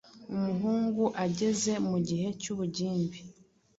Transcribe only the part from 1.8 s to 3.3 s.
mu gihe cy’ubugimbi